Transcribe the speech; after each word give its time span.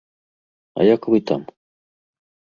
А 0.79 0.85
як 0.95 1.01
вы 1.13 1.19
там? 1.31 1.41